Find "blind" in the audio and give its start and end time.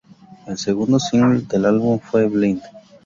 2.27-2.63